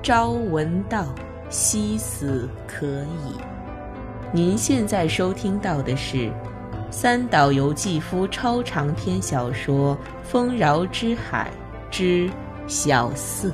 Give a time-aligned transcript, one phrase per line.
[0.00, 1.12] 朝闻道，
[1.50, 3.34] 夕死可矣。
[4.32, 6.32] 您现在收听到的是
[6.90, 11.50] 三岛由纪夫超长篇小说《丰饶之海
[11.90, 12.30] 之
[12.66, 13.50] 小四》，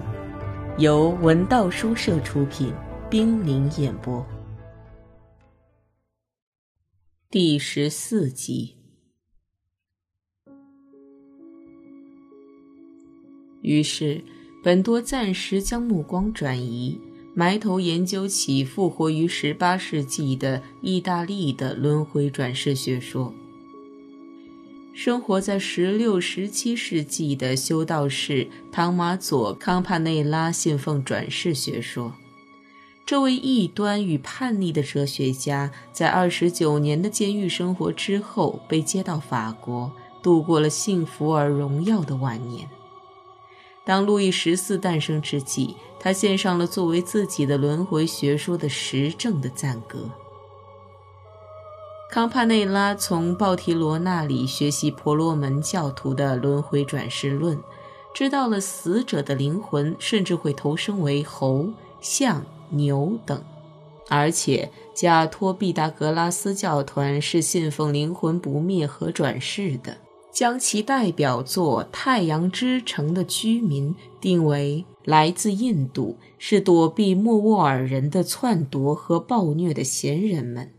[0.77, 2.73] 由文道书社出品，
[3.11, 4.25] 冰凌演播，
[7.31, 8.77] 第十四集。
[13.63, 14.23] 于是，
[14.65, 16.99] 本多暂时将目光转移，
[17.35, 23.35] 埋头研究起复活于十八世纪的意大利的轮回转世学说。
[24.95, 32.15] 生活在十六、十七世纪的修道士唐马佐·康帕内拉信奉转世学说。
[33.05, 42.67] 这位异端与叛逆的哲学家，在二十九年的监狱生活之后，被接到法国，度过了幸福而荣耀的晚年。
[43.85, 50.11] 当路易十四诞生之际，他献上了作为自己的轮回学说的实证的赞歌。
[52.11, 57.59] 康帕内拉从鲍提罗那里学习婆罗门教徒的轮回转世论，
[58.15, 61.69] 知道了死者的灵魂甚至会投生为猴、
[62.01, 63.43] 象、牛等，
[64.09, 69.97] 而且加托毕达哥拉斯教团是信奉灵魂不灭和转世的。
[70.35, 80.73] 将其代表作《太阳之城》的居民定为来自印度，是躲避莫卧尔人的篡夺和暴虐的闲人们，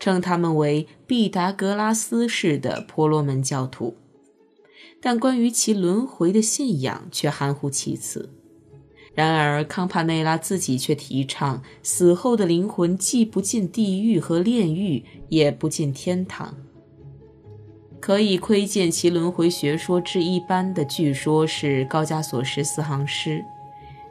[0.00, 3.94] 称他们为毕达哥拉斯式的婆罗门教徒。
[5.00, 8.30] 但关于其轮回的信仰却含糊其辞。
[9.14, 16.56] 然而，康帕内拉自己却提倡死后的灵魂既不进地狱和炼狱，也不进天堂。
[18.06, 23.44] 可以窥见其轮回学说之一般的，据说是高加索十四行诗，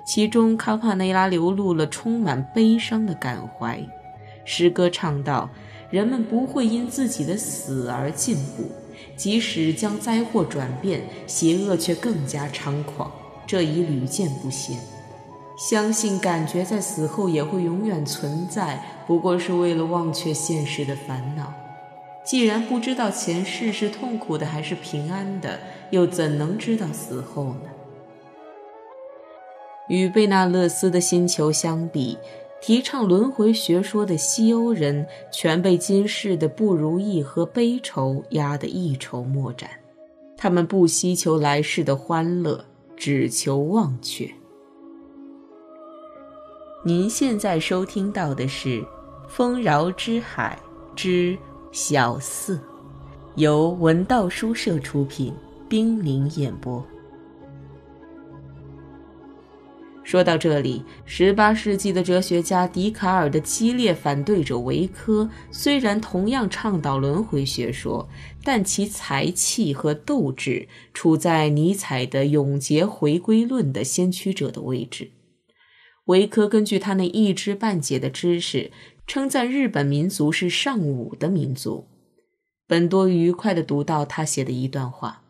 [0.03, 3.81] 其中卡帕内拉流露了充满悲伤的感怀。
[4.43, 5.49] 诗歌唱道
[5.89, 8.69] ：“人们不会因自己的死而进步，
[9.15, 13.09] 即使将灾祸转变，邪恶却更加猖狂，
[13.47, 14.77] 这已屡见不鲜。
[15.57, 21.53] 相信感觉在死后也会永远存在，不过是为了忘却现实的烦恼。”
[22.25, 25.59] 既然不知道前世是痛苦的还是平安的，
[25.91, 27.69] 又怎能知道死后呢？
[29.87, 32.17] 与贝纳勒斯的星球相比，
[32.59, 39.69] 提倡轮回学说的西欧人全被今世的不如意和悲愁压得一筹莫展。
[40.35, 42.65] 他们不希求来世的欢乐，
[42.97, 44.27] 只求忘却。
[46.83, 48.81] 您现在收听到的是
[49.29, 50.57] 《丰饶之海》
[50.95, 51.37] 之。
[51.75, 52.57] 小四，
[53.35, 55.33] 由文道书社出品，
[55.67, 56.81] 冰凌演播。
[60.01, 68.07] 说到这里，十八世纪的哲学家笛卡尔的激烈反对者维科，虽然同样倡导轮回学说，
[68.41, 75.11] 但其才气和斗志处在尼采的永劫回归论的先驱者的位置。
[76.05, 78.71] 维科根据他那一知半解的知识。
[79.07, 81.85] 称赞日本民族是尚武的民族。
[82.67, 85.21] 本多愉快地读到他写的一段话：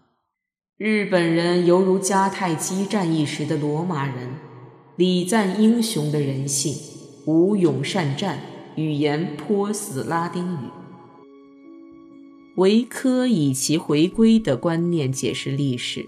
[0.77, 4.29] 日本人犹如迦太基战役时的罗马人，
[4.95, 6.73] 礼赞英雄的人性，
[7.25, 8.39] 武勇善战，
[8.77, 10.69] 语言颇似拉丁语。
[12.55, 16.05] 维科以其回归的观念解释历史，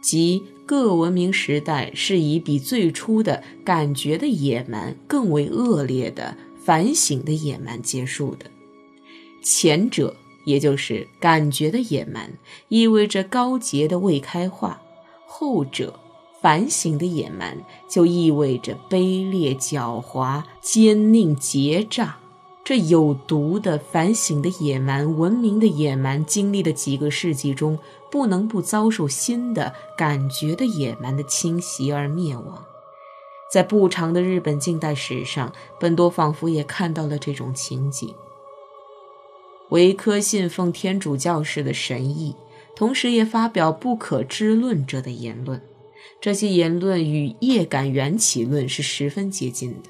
[0.00, 6.38] 即各文明时代是以比最初的感觉的野蛮更为恶劣的。
[6.66, 8.46] 反省的野蛮结束的，
[9.40, 14.80] 前者也就是感觉的野蛮，意味着高洁的未开化；
[15.28, 16.00] 后者
[16.42, 17.56] 反省的野蛮，
[17.88, 22.16] 就意味着卑劣、狡猾、奸佞、结诈。
[22.64, 27.78] 这有毒的反省的野蛮，文明的野蛮，经历的几个世纪中，
[28.10, 32.64] 不能不遭受新的感觉的野蛮的侵袭而灭亡。
[33.56, 35.50] 在不长的日本近代史上，
[35.80, 38.14] 本多仿佛也看到了这种情景。
[39.70, 42.36] 维科信奉天主教式的神意，
[42.74, 45.62] 同时也发表不可知论者的言论。
[46.20, 49.88] 这些言论与业感缘起论是十分接近的。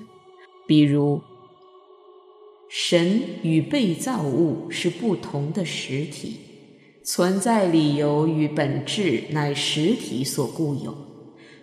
[0.64, 1.22] 比如，
[2.68, 6.36] 神与被造物是不同的实体，
[7.02, 10.96] 存在理由与本质乃实体所固有。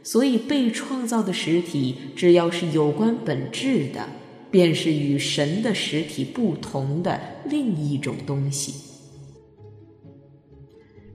[0.03, 4.05] 所以，被创造的实体，只要是有关本质的，
[4.51, 8.73] 便是与神的实体不同的另一种东西。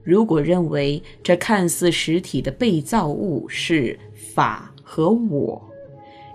[0.03, 3.99] 如果认为这看似实体的被造物是
[4.33, 5.69] 法和我，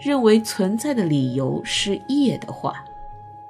[0.01, 2.75] 认为存在的理由是业的话，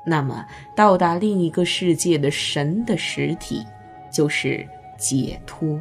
[0.07, 3.63] 那么到达另一个世界的神的实体
[4.11, 4.67] 就是
[4.97, 5.79] 解脱。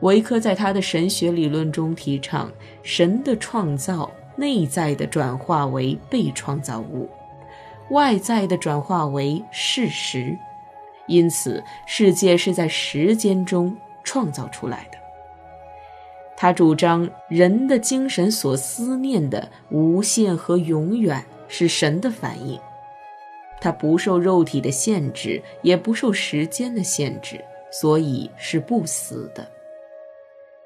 [0.00, 2.50] 维克在他的神学理论中提倡，
[2.82, 7.08] 神的创造内在的转化为被创造物，
[7.90, 10.38] 外在的转化为事实，
[11.08, 14.98] 因此世界是在时间中创造出来的。
[16.36, 22.60] 他主张人的精神所思念的无限和永远是神的反应，
[23.60, 29.44] 它不受肉体的限制，也不受时间的限制，所以是不死的。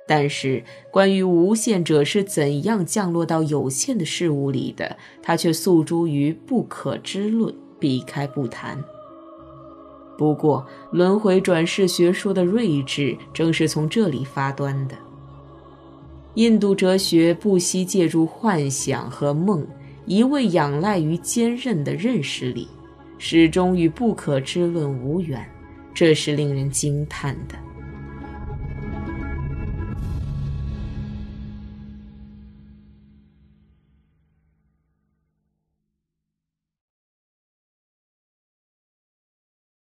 [0.06, 8.82] 但是，关于无限者是怎样降落到有限的事物里的，他却诉诸于不可知论，避开不谈。
[10.18, 14.94] 不过，轮回转世学说的睿智正是从这里发端的。
[16.34, 19.66] 印度哲学不惜借助幻想和梦，
[20.06, 22.68] 一味仰赖于坚韧的认识力，
[23.18, 25.46] 始终与不可知论无缘，
[25.94, 27.54] 这是令人惊叹的。